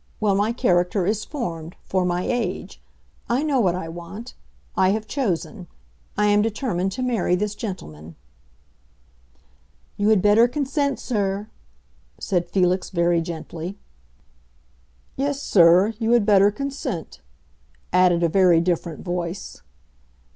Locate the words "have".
4.93-5.05